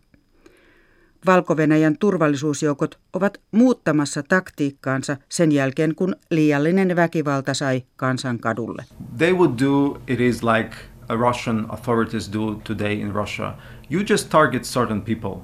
valko 1.26 1.56
turvallisuusjoukot 1.98 2.98
ovat 3.12 3.40
muuttamassa 3.50 4.22
taktiikkaansa 4.22 5.16
sen 5.28 5.52
jälkeen, 5.52 5.94
kun 5.94 6.16
liiallinen 6.30 6.96
väkivalta 6.96 7.54
sai 7.54 7.82
kansan 7.96 8.38
kadulle. 8.38 8.84
they 9.18 9.32
would 9.32 9.58
do 9.64 10.00
it 10.06 10.20
is 10.20 10.42
like 10.42 10.76
Russian 11.16 11.66
authorities 11.70 12.32
do 12.32 12.54
today 12.54 13.00
in 13.00 13.14
Russia. 13.14 13.54
You 13.90 14.02
just 14.10 14.30
target 14.30 14.62
certain 14.64 15.02
people. 15.02 15.42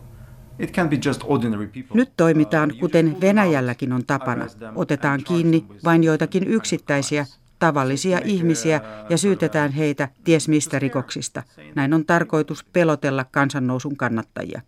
It 0.59 0.73
can 0.73 0.89
be 0.89 0.99
just 1.05 1.21
ordinary 1.25 1.67
people. 1.67 1.97
Nyt 1.97 2.13
toimitaan 2.17 2.71
Uh, 2.73 2.79
kuten 2.79 3.21
Venäjälläkin 3.21 3.93
on 3.93 4.07
tapana. 4.07 4.47
Otetaan 4.75 5.21
kiinni 5.25 5.67
vain 5.85 6.05
joitakin 6.05 6.47
yksittäisiä 6.47 7.27
tavallisia 7.59 8.21
ihmisiä 8.25 8.81
ja 9.09 9.19
syytetään 9.19 9.73
heitä 9.73 10.09
ties 10.25 10.49
mistä 10.49 10.79
rikoksista. 10.79 11.43
Näin 11.75 11.95
on 11.95 12.07
tarkoitus 12.07 12.65
pelotella 12.65 13.25
kansannousun 13.31 13.97
kannattajia. 13.97 14.63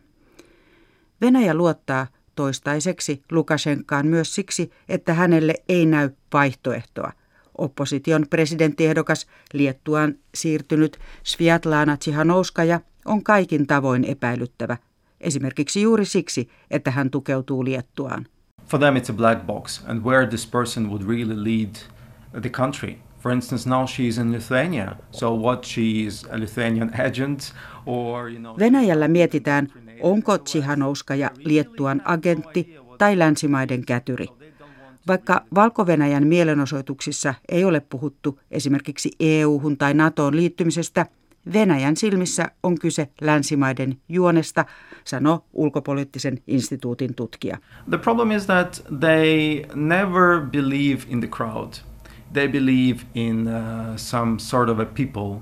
Venäjä 1.21 1.55
luottaa 1.55 2.07
toistaiseksi 2.35 3.23
Lukashenkaan 3.33 4.07
myös 4.07 4.35
siksi, 4.35 4.71
että 4.89 5.15
hänelle 5.15 5.55
ei 5.69 5.87
näy 5.87 6.11
vaihtoehtoa. 6.33 7.13
Opposition 7.59 8.27
presidenttiehdokas 8.31 9.27
Liettuaan 9.53 10.15
siirtynyt 10.35 10.99
Sviatlana 11.23 11.97
Tsihanouskaja 11.97 12.81
on 13.05 13.25
kaikin 13.25 13.67
tavoin 13.67 14.05
epäilyttävä, 14.05 14.77
esimerkiksi 15.21 15.83
juuri 15.83 16.05
siksi, 16.05 16.49
että 16.71 16.91
hän 16.91 17.11
tukeutuu 17.11 17.65
Liettuaan. 17.65 18.27
For 18.67 18.81
them, 18.81 18.97
it's 18.97 19.11
a 19.11 19.15
black 19.15 19.47
box, 19.47 19.85
and 19.87 20.05
where 20.05 20.27
this 20.27 20.47
person 20.47 20.89
would 20.89 21.03
really 21.09 21.45
lead 21.45 21.75
the 22.41 22.51
country. 22.51 22.97
For 23.19 23.33
instance, 23.33 23.69
now 23.69 23.85
she's 23.85 24.21
in 24.21 24.33
Lithuania. 24.33 24.97
So 25.11 25.37
what? 25.37 25.65
She 25.65 25.81
is 25.81 26.25
a 26.31 26.39
Lithuanian 26.41 26.91
agent, 27.01 27.55
or 27.87 28.31
you 28.31 28.39
know. 28.39 28.59
Venäjällä 28.59 29.09
mietitään, 29.09 29.69
onko 30.01 30.39
Tsihanouskaja 30.39 31.31
Liettuan 31.39 32.03
agentti 32.05 32.77
tai 32.99 33.19
länsimaiden 33.19 33.85
kätyri. 33.87 34.27
Vaikka 35.07 35.45
valko 35.55 35.87
mielenosoituksissa 36.25 37.35
ei 37.49 37.65
ole 37.65 37.81
puhuttu 37.81 38.41
esimerkiksi 38.51 39.11
EU-hun 39.21 39.77
tai 39.77 39.95
NATOon 39.95 40.37
liittymisestä, 40.37 41.07
Venäjän 41.53 41.97
silmissä 41.97 42.51
on 42.63 42.79
kyse 42.79 43.09
länsimaiden 43.21 43.99
juonesta, 44.09 44.65
sanoo 45.05 45.45
ulkopoliittisen 45.53 46.39
instituutin 46.47 47.15
tutkija. 47.15 47.59
The 47.91 47.99
problem 47.99 48.31
is 48.31 48.47
that 48.47 48.83
they 49.01 49.63
never 49.75 50.41
believe 50.41 51.03
in 51.09 51.21
the 51.21 51.29
crowd. 51.29 51.73
They 52.33 52.49
believe 52.49 53.01
in 53.15 53.49
uh, 53.49 53.97
some 53.97 54.39
sort 54.39 54.69
of 54.69 54.79
a 54.79 54.85
people 54.85 55.41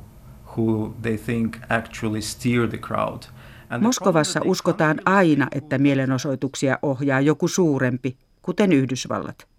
who 0.56 0.94
they 1.02 1.16
think 1.16 1.56
actually 1.68 2.20
steer 2.20 2.68
the 2.68 2.78
crowd. 2.78 3.22
Moskovassa 3.80 4.40
uskotaan 4.44 5.00
aina, 5.04 5.48
että 5.52 5.78
mielenosoituksia 5.78 6.78
ohjaa 6.82 7.20
joku 7.20 7.48
suurempi, 7.48 8.16
kuten 8.42 8.72
Yhdysvallat. 8.72 9.53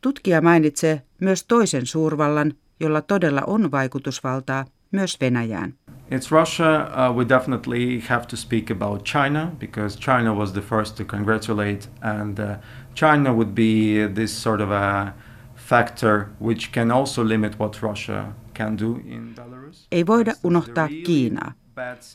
Tutkija 0.00 0.40
mainitsee 0.40 1.02
myös 1.20 1.44
toisen 1.44 1.86
suurvallan, 1.86 2.52
jolla 2.80 3.02
todella 3.02 3.42
on 3.46 3.70
vaikutusvaltaa, 3.70 4.64
myös 4.90 5.20
Venäjään. 5.20 5.74
It's 6.10 6.30
Russia. 6.30 6.66
Uh, 7.10 7.16
we 7.16 7.28
definitely 7.28 8.00
have 8.08 8.26
to 8.26 8.36
speak 8.36 8.70
about 8.70 9.04
China 9.04 9.50
because 9.58 9.98
China 9.98 10.34
was 10.34 10.52
the 10.52 10.60
first 10.60 10.96
to 10.96 11.04
congratulate, 11.04 11.88
and 12.00 12.38
uh, 12.38 12.56
China 12.94 13.32
would 13.32 13.48
be 13.48 14.08
this 14.14 14.42
sort 14.42 14.60
of 14.60 14.70
a 14.70 15.12
factor 15.56 16.24
which 16.40 16.72
can 16.72 16.90
also 16.90 17.28
limit 17.28 17.58
what 17.58 17.82
Russia 17.82 18.24
can 18.58 18.78
do 18.78 19.00
in 19.06 19.34
Belarus. 19.34 19.86
Ei 19.92 20.06
voida 20.06 20.32
unohtaa 20.44 20.88
Kiinaa. 20.88 21.52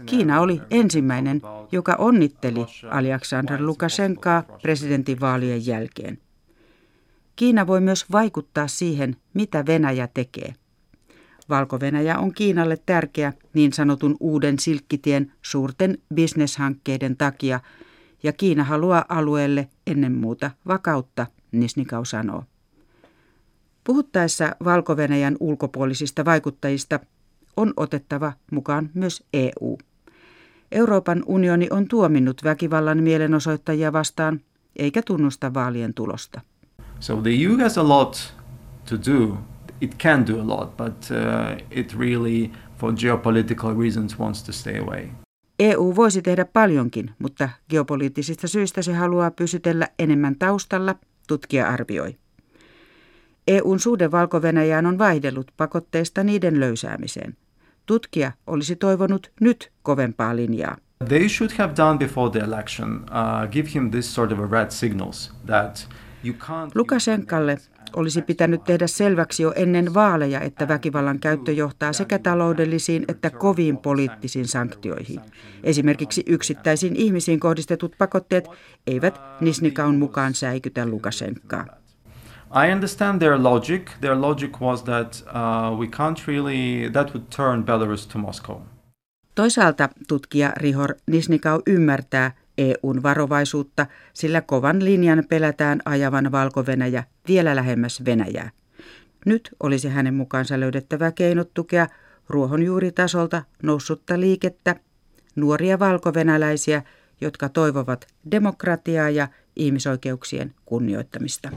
Kiina 0.05 0.41
oli 0.41 0.61
ensimmäinen, 0.71 1.41
joka 1.71 1.95
onnitteli 1.95 2.65
Alexander 2.89 3.61
Lukashenkaa 3.61 4.43
presidentinvaalien 4.61 5.65
jälkeen. 5.67 6.17
Kiina 7.35 7.67
voi 7.67 7.81
myös 7.81 8.11
vaikuttaa 8.11 8.67
siihen, 8.67 9.15
mitä 9.33 9.65
Venäjä 9.65 10.07
tekee. 10.07 10.55
Valko-Venäjä 11.49 12.17
on 12.19 12.33
Kiinalle 12.33 12.77
tärkeä 12.85 13.33
niin 13.53 13.73
sanotun 13.73 14.17
uuden 14.19 14.59
silkkitien 14.59 15.31
suurten 15.41 15.97
bisneshankkeiden 16.13 17.17
takia, 17.17 17.59
ja 18.23 18.33
Kiina 18.33 18.63
haluaa 18.63 19.05
alueelle 19.09 19.69
ennen 19.87 20.11
muuta 20.11 20.51
vakautta, 20.67 21.27
Nisnikau 21.51 22.05
sanoo. 22.05 22.43
Puhuttaessa 23.83 24.55
valko 24.63 24.95
ulkopuolisista 25.39 26.25
vaikuttajista 26.25 26.99
on 27.57 27.73
otettava 27.77 28.33
mukaan 28.51 28.89
myös 28.93 29.23
EU. 29.33 29.77
Euroopan 30.71 31.23
unioni 31.25 31.67
on 31.71 31.87
tuominnut 31.87 32.43
väkivallan 32.43 33.03
mielenosoittajia 33.03 33.93
vastaan 33.93 34.41
eikä 34.75 35.01
tunnusta 35.01 35.53
vaalien 35.53 35.93
tulosta. 35.93 36.41
So 37.01 37.15
the 37.21 37.31
EU 37.31 37.57
has 37.57 37.77
a 37.77 37.87
lot 37.87 38.33
to 38.85 38.97
do. 38.97 39.37
It 39.81 39.95
can 39.97 40.27
do 40.27 40.41
a 40.41 40.47
lot, 40.47 40.77
but 40.77 41.09
uh, 41.11 41.57
it 41.71 41.93
really, 41.97 42.51
for 42.77 42.93
geopolitical 42.93 43.79
reasons, 43.79 44.19
wants 44.19 44.43
to 44.43 44.51
stay 44.51 44.77
away. 44.77 45.09
EU 45.59 45.95
voisi 45.95 46.21
tehdä 46.21 46.45
paljonkin, 46.45 47.11
mutta 47.19 47.49
geopoliittisista 47.69 48.47
syistä 48.47 48.81
se 48.81 48.93
haluaa 48.93 49.31
pysytellä 49.31 49.87
enemmän 49.99 50.35
taustalla, 50.35 50.95
tutkija 51.27 51.69
arvioi. 51.69 52.17
EUn 53.47 53.79
suhde 53.79 54.11
valko 54.11 54.41
on 54.87 54.97
vaihdellut 54.97 55.51
pakotteista 55.57 56.23
niiden 56.23 56.59
löysäämiseen. 56.59 57.37
Tutkija 57.85 58.31
olisi 58.47 58.75
toivonut 58.75 59.31
nyt 59.39 59.71
kovempaa 59.83 60.35
linjaa. 60.35 60.77
They 61.07 61.29
should 61.29 61.51
have 61.57 61.73
done 61.77 61.97
before 61.97 62.31
the 62.31 62.39
election, 62.39 62.95
uh, 62.95 63.49
give 63.51 63.69
him 63.75 63.91
this 63.91 64.15
sort 64.15 64.31
of 64.31 64.39
a 64.39 64.47
red 64.47 64.71
signals 64.71 65.33
that 65.45 65.87
Lukashenkalle 66.75 67.57
olisi 67.95 68.21
pitänyt 68.21 68.63
tehdä 68.63 68.87
selväksi 68.87 69.43
jo 69.43 69.53
ennen 69.55 69.93
vaaleja, 69.93 70.41
että 70.41 70.67
väkivallan 70.67 71.19
käyttö 71.19 71.51
johtaa 71.51 71.93
sekä 71.93 72.19
taloudellisiin 72.19 73.05
että 73.07 73.29
koviin 73.29 73.77
poliittisiin 73.77 74.47
sanktioihin. 74.47 75.21
Esimerkiksi 75.63 76.23
yksittäisiin 76.27 76.95
ihmisiin 76.95 77.39
kohdistetut 77.39 77.95
pakotteet 77.97 78.47
eivät 78.87 79.21
Nisnikaun 79.41 79.95
mukaan 79.95 80.33
säikytä 80.33 80.85
Lukashenkaa. 80.85 81.65
I 82.67 82.73
understand 82.73 83.19
their 83.19 83.43
logic. 83.43 83.89
Their 84.01 84.21
logic 84.21 84.61
was 84.61 84.83
that 84.83 85.23
uh, 85.27 85.79
we 85.79 85.85
can't 85.85 86.27
really, 86.27 86.89
that 86.91 87.13
would 87.13 87.27
turn 87.35 87.63
Belarus 87.63 88.07
to 88.07 88.19
Moscow. 88.19 88.57
Toisaalta 89.35 89.89
tutkija 90.07 90.53
Rihor 90.57 90.95
Nisnikau 91.07 91.61
ymmärtää 91.67 92.31
EUn 92.61 93.03
varovaisuutta, 93.03 93.85
sillä 94.13 94.41
kovan 94.41 94.85
linjan 94.85 95.23
pelätään 95.29 95.81
ajavan 95.85 96.31
valko 96.31 96.65
vielä 97.27 97.55
lähemmäs 97.55 98.05
Venäjää. 98.05 98.51
Nyt 99.25 99.55
olisi 99.59 99.89
hänen 99.89 100.13
mukaansa 100.13 100.59
löydettävä 100.59 101.11
keinot 101.11 101.53
tukea 101.53 101.87
ruohonjuuritasolta 102.29 103.43
noussutta 103.63 104.19
liikettä, 104.19 104.75
nuoria 105.35 105.79
valkovenäläisiä, 105.79 106.83
jotka 107.21 107.49
toivovat 107.49 108.07
demokratiaa 108.31 109.09
ja 109.09 109.27
ihmisoikeuksien 109.55 110.53
kunnioittamista. 110.65 111.49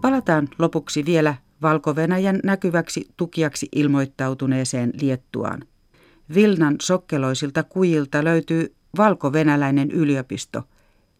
Palataan 0.00 0.48
lopuksi 0.58 1.04
vielä 1.04 1.34
valko 1.62 1.96
näkyväksi 2.44 3.08
tukijaksi 3.16 3.68
ilmoittautuneeseen 3.74 4.92
Liettuaan. 5.00 5.62
Vilnan 6.34 6.76
sokkeloisilta 6.82 7.62
kujilta 7.62 8.24
löytyy 8.24 8.74
valko-venäläinen 8.96 9.90
yliopisto, 9.90 10.62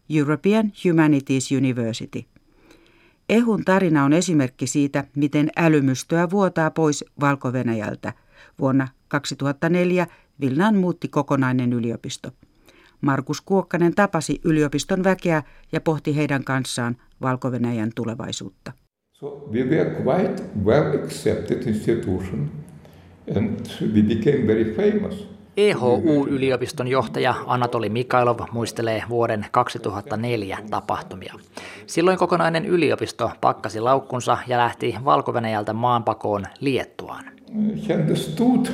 European 0.09 0.71
Humanities 0.85 1.51
University. 1.51 2.25
Ehun 3.29 3.65
tarina 3.65 4.03
on 4.03 4.13
esimerkki 4.13 4.67
siitä, 4.67 5.03
miten 5.15 5.49
älymystöä 5.57 6.29
vuotaa 6.29 6.71
pois 6.71 7.05
valko. 7.19 8.13
Vuonna 8.59 8.87
2004 9.07 10.07
Vilnaan 10.41 10.75
muutti 10.75 11.07
kokonainen 11.07 11.73
yliopisto. 11.73 12.31
Markus 13.01 13.41
Kuokkanen 13.41 13.95
tapasi 13.95 14.41
yliopiston 14.43 15.03
väkeä 15.03 15.43
ja 15.71 15.81
pohti 15.81 16.15
heidän 16.15 16.43
kanssaan 16.43 16.97
valko 17.21 17.51
tulevaisuutta. 17.95 18.71
So 19.13 19.49
we 19.51 19.63
were 19.63 20.03
quite 20.03 20.43
well 20.65 21.03
accepted 21.03 21.67
institution 21.67 22.51
and 23.35 23.59
we 23.81 24.01
became 24.01 24.47
very 24.47 24.65
famous. 24.75 25.27
EHU-yliopiston 25.57 26.87
johtaja 26.87 27.35
Anatoli 27.45 27.89
Mikailov 27.89 28.39
muistelee 28.51 29.03
vuoden 29.09 29.45
2004 29.51 30.57
tapahtumia. 30.69 31.33
Silloin 31.85 32.17
kokonainen 32.17 32.65
yliopisto 32.65 33.31
pakkasi 33.41 33.79
laukkunsa 33.79 34.37
ja 34.47 34.57
lähti 34.57 34.95
valko 35.05 35.33
maanpakoon 35.73 36.45
Liettuaan. 36.59 37.25
He 37.87 37.95
understood 37.95 38.65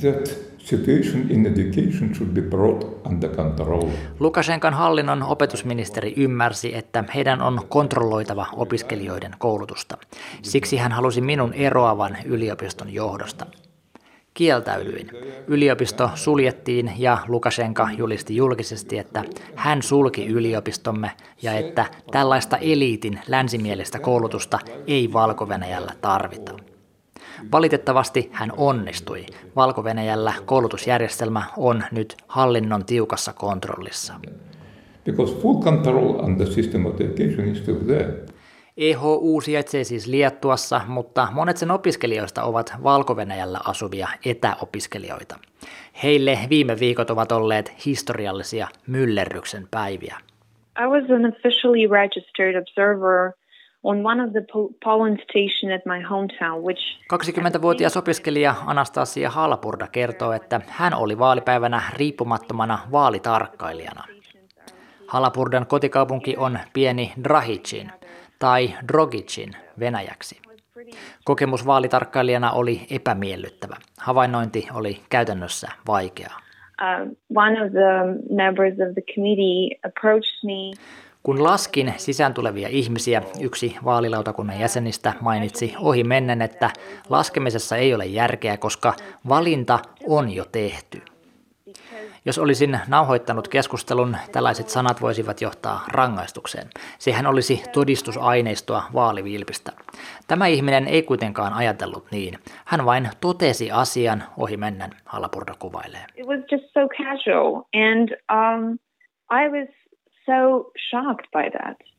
that 0.00 0.52
situation 0.58 1.30
in 1.30 1.46
education 1.46 2.14
should 2.14 2.32
be 2.32 2.40
brought 2.40 3.06
under 3.06 3.30
control. 3.30 3.88
Lukashenkan 4.20 4.74
hallinnon 4.74 5.22
opetusministeri 5.22 6.14
ymmärsi, 6.16 6.74
että 6.74 7.04
heidän 7.14 7.42
on 7.42 7.60
kontrolloitava 7.68 8.46
opiskelijoiden 8.52 9.32
koulutusta. 9.38 9.98
Siksi 10.42 10.76
hän 10.76 10.92
halusi 10.92 11.20
minun 11.20 11.54
eroavan 11.54 12.16
yliopiston 12.24 12.94
johdosta. 12.94 13.46
Kieltäydyin. 14.34 15.10
Yliopisto 15.46 16.10
suljettiin 16.14 16.92
ja 16.98 17.18
Lukashenka 17.28 17.88
julisti 17.96 18.36
julkisesti, 18.36 18.98
että 18.98 19.24
hän 19.54 19.82
sulki 19.82 20.26
yliopistomme 20.26 21.10
ja 21.42 21.52
että 21.52 21.86
tällaista 22.10 22.56
eliitin 22.56 23.20
länsimielistä 23.28 23.98
koulutusta 23.98 24.58
ei 24.86 25.12
valko 25.12 25.48
tarvita. 26.00 26.52
Valitettavasti 27.52 28.28
hän 28.32 28.52
onnistui. 28.56 29.26
valko 29.56 29.84
koulutusjärjestelmä 30.44 31.42
on 31.56 31.84
nyt 31.92 32.16
hallinnon 32.26 32.84
tiukassa 32.84 33.32
kontrollissa. 33.32 34.14
Because 35.04 35.34
full 35.40 35.62
control 35.62 36.14
on 36.18 36.36
the 36.36 36.46
system 36.46 36.86
of 36.86 37.00
education 37.00 37.48
is 37.48 37.58
still 37.58 37.76
there. 37.76 38.14
EHU 38.76 39.40
sijaitsee 39.40 39.84
siis 39.84 40.06
Liettuassa, 40.06 40.80
mutta 40.86 41.28
monet 41.32 41.56
sen 41.56 41.70
opiskelijoista 41.70 42.42
ovat 42.42 42.72
valko 42.82 43.16
asuvia 43.64 44.08
etäopiskelijoita. 44.26 45.38
Heille 46.02 46.38
viime 46.50 46.76
viikot 46.80 47.10
ovat 47.10 47.32
olleet 47.32 47.72
historiallisia 47.86 48.68
myllerryksen 48.86 49.68
päiviä. 49.70 50.16
I 50.84 50.86
was 50.86 51.10
an 51.10 51.26
officially 51.26 51.88
registered 51.90 52.56
observer 52.56 53.32
on 53.82 54.06
one 54.06 54.24
of 54.24 54.32
the 54.32 54.44
polling 54.84 55.18
station 55.22 55.72
at 55.72 55.86
my 55.86 56.02
hometown, 56.10 56.62
which 56.62 56.80
20-vuotias 57.12 57.96
opiskelija 57.96 58.54
Anastasia 58.66 59.30
Halpurda 59.30 59.86
kertoo, 59.88 60.32
että 60.32 60.60
hän 60.66 60.94
oli 60.94 61.18
vaalipäivänä 61.18 61.82
riippumattomana 61.96 62.78
vaalitarkkailijana. 62.92 64.04
Halapurdan 65.06 65.66
kotikaupunki 65.66 66.36
on 66.36 66.58
pieni 66.72 67.12
Drahicin 67.24 67.92
tai 68.42 68.74
Drogicin 68.88 69.50
venäjäksi. 69.80 70.38
Kokemus 71.24 71.66
vaalitarkkailijana 71.66 72.52
oli 72.52 72.86
epämiellyttävä. 72.90 73.76
Havainnointi 73.98 74.68
oli 74.74 75.00
käytännössä 75.10 75.68
vaikeaa. 75.86 76.40
Uh, 76.82 77.16
kun 81.22 81.44
laskin 81.44 81.94
sisään 81.96 82.34
tulevia 82.34 82.68
ihmisiä, 82.68 83.22
yksi 83.40 83.76
vaalilautakunnan 83.84 84.60
jäsenistä 84.60 85.12
mainitsi 85.20 85.74
ohi 85.78 86.04
mennen, 86.04 86.42
että 86.42 86.70
laskemisessa 87.08 87.76
ei 87.76 87.94
ole 87.94 88.06
järkeä, 88.06 88.56
koska 88.56 88.94
valinta 89.28 89.78
on 90.08 90.30
jo 90.30 90.44
tehty. 90.52 91.02
Jos 92.24 92.38
olisin 92.38 92.80
nauhoittanut 92.88 93.48
keskustelun, 93.48 94.16
tällaiset 94.32 94.68
sanat 94.68 95.00
voisivat 95.00 95.40
johtaa 95.40 95.84
rangaistukseen. 95.88 96.66
Sehän 96.98 97.26
olisi 97.26 97.62
todistusaineistoa 97.72 98.82
vaalivilpistä. 98.94 99.72
Tämä 100.28 100.46
ihminen 100.46 100.88
ei 100.88 101.02
kuitenkaan 101.02 101.52
ajatellut 101.52 102.06
niin. 102.10 102.38
Hän 102.64 102.84
vain 102.84 103.10
totesi 103.20 103.70
asian 103.70 104.24
ohi 104.36 104.56
mennen, 104.56 104.90
Halapurda 105.04 105.54
kuvailee. 105.58 106.04
It 106.16 106.26
was 106.26 106.40
just 106.52 106.64
so 106.64 106.88
casual 106.88 107.62
and 107.74 108.08
um, 108.32 108.78
I 109.30 109.48
was 109.48 109.68
so 110.26 110.70
shocked 110.90 111.26
by 111.32 111.50
that. 111.58 111.91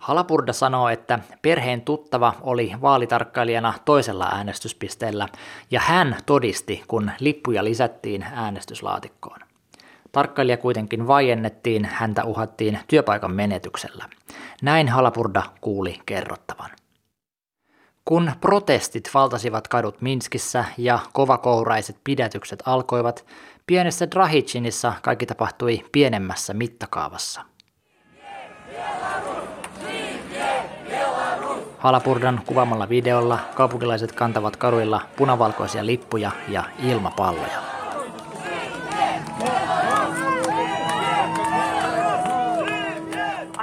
Halapurda 0.00 0.52
sanoo, 0.52 0.88
että 0.88 1.18
perheen 1.42 1.80
tuttava 1.80 2.34
oli 2.40 2.72
vaalitarkkailijana 2.80 3.74
toisella 3.84 4.28
äänestyspisteellä 4.32 5.28
ja 5.70 5.80
hän 5.80 6.16
todisti, 6.26 6.82
kun 6.88 7.10
lippuja 7.20 7.64
lisättiin 7.64 8.22
äänestyslaatikkoon. 8.22 9.40
Tarkkailija 10.12 10.56
kuitenkin 10.56 11.06
vaiennettiin, 11.06 11.84
häntä 11.84 12.24
uhattiin 12.24 12.78
työpaikan 12.88 13.34
menetyksellä. 13.34 14.04
Näin 14.62 14.88
Halapurda 14.88 15.42
kuuli 15.60 16.00
kerrottavan. 16.06 16.70
Kun 18.04 18.32
protestit 18.40 19.10
valtasivat 19.14 19.68
kadut 19.68 20.00
Minskissä 20.00 20.64
ja 20.78 20.98
kovakouraiset 21.12 21.96
pidätykset 22.04 22.62
alkoivat, 22.66 23.26
pienessä 23.66 24.10
Drahichinissa 24.10 24.92
kaikki 25.02 25.26
tapahtui 25.26 25.84
pienemmässä 25.92 26.54
mittakaavassa. 26.54 27.44
Halapurdan 31.80 32.40
kuvaamalla 32.46 32.88
videolla 32.88 33.38
kaupunkilaiset 33.54 34.12
kantavat 34.12 34.56
kaduilla 34.56 35.00
punavalkoisia 35.16 35.86
lippuja 35.86 36.30
ja 36.48 36.64
ilmapalloja. 36.88 37.58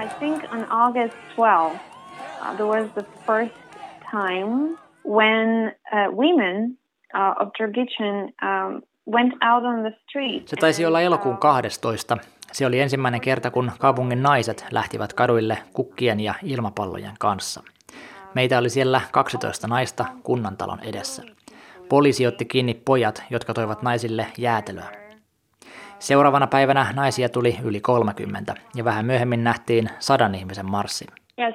I 0.03 0.07
think 0.19 0.43
on 0.53 0.65
August 0.69 1.17
12, 1.35 1.79
uh, 2.41 2.55
there 2.55 2.65
was 2.65 2.91
the 2.93 3.05
first 3.25 3.55
time 4.11 4.77
when 5.05 5.73
uh, 5.93 6.17
women 6.17 6.77
uh, 7.13 7.47
of 7.47 7.49
Dragichin 7.57 8.33
um, 8.41 8.81
went 9.13 9.33
out 9.33 9.63
on 9.63 9.81
the 9.81 9.99
street. 10.03 10.47
Se 10.47 10.55
taisi 10.55 10.85
olla 10.85 11.01
elokuun 11.01 11.37
12. 11.37 12.17
Se 12.51 12.65
oli 12.65 12.79
ensimmäinen 12.79 13.21
kerta, 13.21 13.51
kun 13.51 13.71
kaupungin 13.79 14.23
naiset 14.23 14.65
lähtivät 14.71 15.13
kaduille 15.13 15.57
kukkien 15.73 16.19
ja 16.19 16.33
ilmapallojen 16.43 17.13
kanssa. 17.19 17.63
Meitä 18.37 18.57
oli 18.57 18.69
siellä 18.69 19.01
12 19.11 19.67
naista 19.67 20.05
kunnantalon 20.23 20.79
edessä. 20.79 21.23
Poliisi 21.89 22.27
otti 22.27 22.45
kiinni 22.45 22.73
pojat, 22.73 23.23
jotka 23.29 23.53
toivat 23.53 23.81
naisille 23.81 24.27
jäätelöä. 24.37 24.91
Seuraavana 25.99 26.47
päivänä 26.47 26.93
naisia 26.95 27.29
tuli 27.29 27.57
yli 27.63 27.81
30 27.81 28.55
ja 28.75 28.83
vähän 28.83 29.05
myöhemmin 29.05 29.43
nähtiin 29.43 29.89
sadan 29.99 30.35
ihmisen 30.35 30.71
marssi. 30.71 31.07
Uh. 31.37 31.45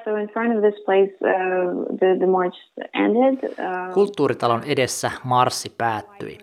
Uh, 3.42 3.94
Kulttuuritalon 3.94 4.62
edessä 4.66 5.10
marssi 5.24 5.74
päättyi. 5.78 6.38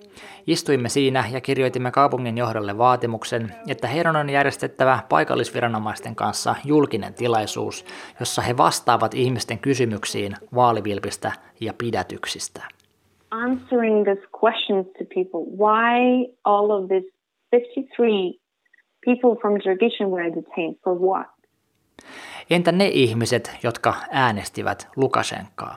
Istuimme 0.48 0.90
siinä 0.90 1.24
ja 1.32 1.42
kirjoitimme 1.42 1.92
kaupungin 1.92 2.38
johdolle 2.38 2.78
vaatimuksen, 2.78 3.52
että 3.70 3.88
heidän 3.88 4.16
on 4.16 4.30
järjestettävä 4.30 5.00
paikallisviranomaisten 5.10 6.16
kanssa 6.16 6.56
julkinen 6.66 7.14
tilaisuus, 7.14 7.86
jossa 8.20 8.42
he 8.42 8.58
vastaavat 8.58 9.14
ihmisten 9.14 9.60
kysymyksiin 9.60 10.34
vaalivilpistä 10.56 11.32
ja 11.62 11.74
pidätyksistä. 11.78 12.64
answering 13.32 14.04
these 14.04 14.26
questions 14.32 14.88
to 14.98 15.06
people. 15.06 15.46
Why 15.58 16.26
all 16.44 16.72
of 16.72 16.90
these 16.90 17.06
53 17.52 18.40
people 19.02 19.36
from 19.36 19.58
were 20.12 20.30
detained? 20.30 20.76
For 20.84 20.96
what? 20.96 21.39
Entä 22.50 22.72
ne 22.72 22.88
ihmiset, 22.88 23.52
jotka 23.64 23.96
äänestivät 24.12 24.88
Lukashenkaa? 24.96 25.76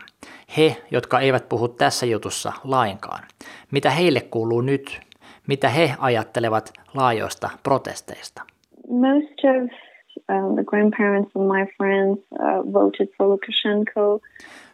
He, 0.57 0.77
jotka 0.91 1.21
eivät 1.21 1.49
puhu 1.49 1.69
tässä 1.69 2.07
jutussa 2.07 2.53
lainkaan. 2.65 3.25
Mitä 3.71 3.91
heille 3.91 4.21
kuuluu 4.21 4.61
nyt? 4.61 5.01
Mitä 5.47 5.69
he 5.69 5.95
ajattelevat 5.99 6.73
laajoista 6.95 7.51
protesteista? 7.63 8.43
Most 8.89 9.45
of 9.45 9.92
the 10.57 10.65
grandparents 10.65 11.31
of 11.35 11.43
my 11.43 11.67
friends 11.77 12.19
uh, 12.33 12.73
voted 12.73 13.09
for 13.19 13.29
Lukashenko. 13.29 14.21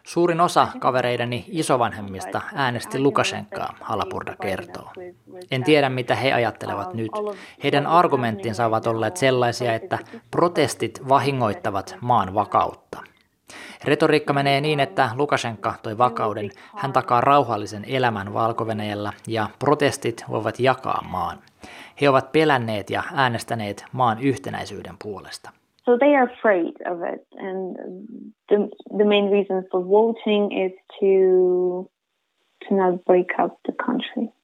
Suurin 0.03 0.41
osa 0.41 0.67
kavereideni 0.79 1.45
isovanhemmista 1.47 2.41
äänesti 2.55 2.99
Lukashenkaa, 2.99 3.73
Halapurda 3.81 4.35
kertoo. 4.41 4.91
En 5.51 5.63
tiedä, 5.63 5.89
mitä 5.89 6.15
he 6.15 6.33
ajattelevat 6.33 6.93
nyt. 6.93 7.11
Heidän 7.63 7.87
argumenttinsa 7.87 8.65
ovat 8.65 8.87
olleet 8.87 9.17
sellaisia, 9.17 9.73
että 9.73 9.99
protestit 10.31 11.01
vahingoittavat 11.09 11.97
maan 12.01 12.33
vakautta. 12.33 13.03
Retoriikka 13.85 14.33
menee 14.33 14.61
niin, 14.61 14.79
että 14.79 15.09
Lukashenka 15.15 15.73
toi 15.83 15.97
vakauden, 15.97 16.49
hän 16.75 16.93
takaa 16.93 17.21
rauhallisen 17.21 17.83
elämän 17.87 18.33
valko 18.33 18.65
ja 19.27 19.49
protestit 19.59 20.25
voivat 20.29 20.59
jakaa 20.59 21.03
maan. 21.11 21.37
He 22.01 22.09
ovat 22.09 22.31
pelänneet 22.31 22.89
ja 22.89 23.03
äänestäneet 23.13 23.85
maan 23.93 24.19
yhtenäisyyden 24.21 24.95
puolesta. 25.03 25.49
So 25.85 25.97
they 25.97 26.15
are 26.15 26.33
afraid 26.33 26.75
of 26.91 26.99
it. 27.13 27.27
And 27.39 27.75
the, 28.47 28.57
the 28.97 29.05
main 29.05 29.31
reason 29.31 29.63
for 29.71 29.81
voting 29.81 30.51
is 30.65 30.73
to, 30.99 31.89
to 32.67 32.75
not 32.75 33.05
break 33.05 33.27
up 33.43 33.53
the 33.63 33.73
country. 33.85 34.38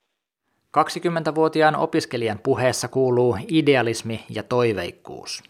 20-vuotiaan 0.76 1.76
opiskelijan 1.76 2.40
puheessa 2.44 2.88
kuuluu 2.88 3.38
idealismi 3.48 4.26
ja 4.30 4.44
toiveikkuus. 4.44 5.44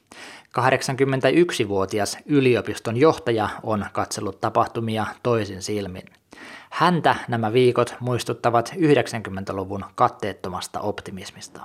81-vuotias 0.59 2.17
yliopiston 2.25 2.97
johtaja 2.97 3.49
on 3.63 3.85
katsellut 3.93 4.41
tapahtumia 4.41 5.05
toisin 5.23 5.61
silmin. 5.61 6.03
Häntä 6.69 7.15
nämä 7.27 7.53
viikot 7.53 7.95
muistuttavat 7.99 8.73
90-luvun 8.77 9.85
katteettomasta 9.95 10.79
optimismista. 10.79 11.61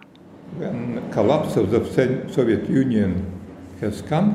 When 0.58 1.02
collapse 1.10 1.60
of 1.60 1.68
the 1.68 1.80
Soviet 2.28 2.68
Union 2.68 3.26
has 3.82 4.04
come, 4.04 4.32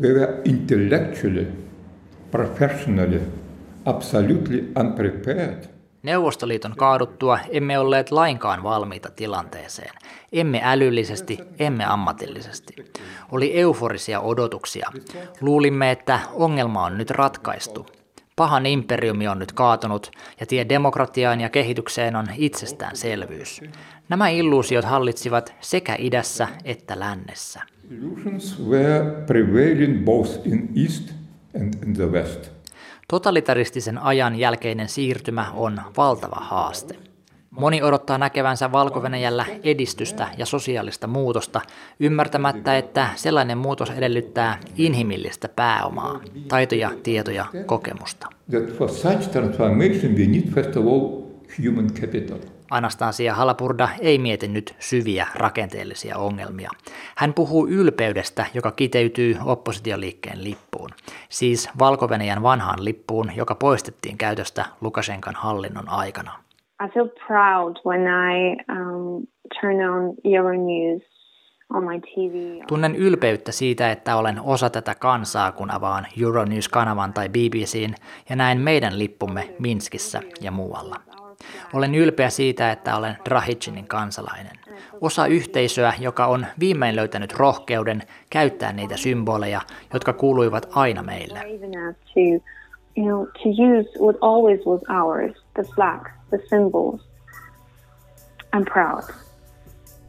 we 0.00 0.12
were 0.12 0.40
intellectually, 0.44 1.46
professionally, 2.30 3.20
absolutely 3.84 4.72
unprepared– 4.80 5.68
Neuvostoliiton 6.08 6.74
kaaduttua 6.76 7.38
emme 7.50 7.78
olleet 7.78 8.10
lainkaan 8.10 8.62
valmiita 8.62 9.10
tilanteeseen. 9.10 9.94
Emme 10.32 10.60
älyllisesti, 10.64 11.38
emme 11.58 11.84
ammatillisesti. 11.84 12.74
Oli 13.32 13.58
euforisia 13.58 14.20
odotuksia. 14.20 14.90
Luulimme, 15.40 15.90
että 15.90 16.20
ongelma 16.32 16.84
on 16.84 16.98
nyt 16.98 17.10
ratkaistu. 17.10 17.86
Pahan 18.36 18.66
imperiumi 18.66 19.28
on 19.28 19.38
nyt 19.38 19.52
kaatunut 19.52 20.10
ja 20.40 20.46
tie 20.46 20.68
demokratiaan 20.68 21.40
ja 21.40 21.48
kehitykseen 21.48 22.16
on 22.16 22.26
itsestäänselvyys. 22.36 23.60
Nämä 24.08 24.28
illuusiot 24.28 24.84
hallitsivat 24.84 25.54
sekä 25.60 25.96
idässä 25.98 26.48
että 26.64 27.00
lännessä. 27.00 27.60
Illusions 27.90 28.62
were 28.68 29.04
prevailing 29.26 30.04
both 30.04 30.46
in 30.46 30.68
East 30.76 31.10
and 31.60 31.74
in 31.86 31.94
the 31.94 32.06
West. 32.06 32.57
Totalitaristisen 33.10 33.98
ajan 33.98 34.38
jälkeinen 34.38 34.88
siirtymä 34.88 35.50
on 35.54 35.80
valtava 35.96 36.40
haaste. 36.40 36.96
Moni 37.50 37.82
odottaa 37.82 38.18
näkevänsä 38.18 38.72
valko 38.72 39.00
edistystä 39.62 40.28
ja 40.38 40.46
sosiaalista 40.46 41.06
muutosta, 41.06 41.60
ymmärtämättä, 42.00 42.78
että 42.78 43.08
sellainen 43.16 43.58
muutos 43.58 43.90
edellyttää 43.90 44.58
inhimillistä 44.76 45.48
pääomaa, 45.48 46.20
taitoja, 46.48 46.90
tietoja, 47.02 47.46
kokemusta. 47.66 48.26
Anastasia 52.70 53.34
Halapurda 53.34 53.88
ei 54.00 54.18
mieti 54.18 54.48
nyt 54.48 54.74
syviä 54.78 55.26
rakenteellisia 55.34 56.18
ongelmia. 56.18 56.70
Hän 57.16 57.34
puhuu 57.34 57.68
ylpeydestä, 57.68 58.46
joka 58.54 58.70
kiteytyy 58.70 59.36
oppositioliikkeen 59.44 60.44
lippuun. 60.44 60.90
Siis 61.28 61.70
valko 61.78 62.08
vanhaan 62.42 62.84
lippuun, 62.84 63.30
joka 63.36 63.54
poistettiin 63.54 64.18
käytöstä 64.18 64.64
Lukashenkan 64.80 65.34
hallinnon 65.34 65.88
aikana. 65.88 66.32
I 66.86 66.88
feel 66.94 67.08
proud 67.26 67.76
when 67.86 68.00
I 68.00 68.56
um, 68.72 69.26
turn 69.60 69.90
on 69.90 70.14
Euronews. 70.24 71.18
Tunnen 72.68 72.96
ylpeyttä 72.96 73.52
siitä, 73.52 73.90
että 73.90 74.16
olen 74.16 74.40
osa 74.40 74.70
tätä 74.70 74.94
kansaa, 74.94 75.52
kun 75.52 75.70
avaan 75.70 76.06
Euronews-kanavan 76.22 77.12
tai 77.12 77.28
BBCin 77.28 77.94
ja 78.28 78.36
näen 78.36 78.60
meidän 78.60 78.98
lippumme 78.98 79.54
Minskissä 79.58 80.22
ja 80.40 80.50
muualla. 80.50 80.96
Olen 81.72 81.94
ylpeä 81.94 82.30
siitä, 82.30 82.72
että 82.72 82.96
olen 82.96 83.16
Drahicinin 83.24 83.88
kansalainen. 83.88 84.58
Osa 85.00 85.26
yhteisöä, 85.26 85.92
joka 85.98 86.26
on 86.26 86.46
viimein 86.60 86.96
löytänyt 86.96 87.32
rohkeuden 87.32 88.02
käyttää 88.30 88.72
niitä 88.72 88.96
symboleja, 88.96 89.60
jotka 89.92 90.12
kuuluivat 90.12 90.68
aina 90.74 91.02
meille. 91.02 91.40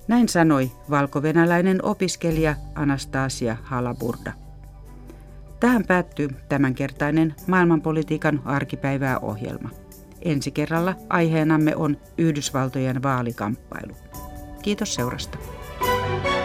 Näin 0.07 0.29
sanoi 0.29 0.71
valkovenäläinen 0.89 1.85
opiskelija 1.85 2.55
Anastasia 2.75 3.57
Halaburda. 3.63 4.31
Tähän 5.59 5.83
päättyy 5.87 6.27
tämänkertainen 6.49 7.35
maailmanpolitiikan 7.47 8.41
arkipäivää 8.45 9.19
ohjelma. 9.19 9.69
Ensi 10.21 10.51
kerralla 10.51 10.95
aiheenamme 11.09 11.75
on 11.75 11.97
Yhdysvaltojen 12.17 13.03
vaalikamppailu. 13.03 13.95
Kiitos 14.61 14.95
seurasta. 14.95 15.37
thank 15.79 16.25
you 16.25 16.38